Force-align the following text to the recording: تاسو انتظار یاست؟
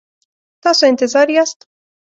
تاسو 0.63 0.83
انتظار 0.91 1.27
یاست؟ 1.35 1.59